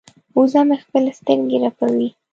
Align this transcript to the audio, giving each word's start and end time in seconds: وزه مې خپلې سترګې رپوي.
وزه 0.37 0.61
مې 0.67 0.77
خپلې 0.83 1.11
سترګې 1.19 1.57
رپوي. 1.63 2.09